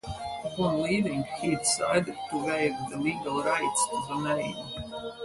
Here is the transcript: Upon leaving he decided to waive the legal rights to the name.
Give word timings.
Upon 0.43 0.81
leaving 0.81 1.25
he 1.39 1.55
decided 1.55 2.15
to 2.31 2.43
waive 2.43 2.73
the 2.89 2.97
legal 2.97 3.43
rights 3.43 3.87
to 3.91 4.03
the 4.07 4.33
name. 4.33 4.55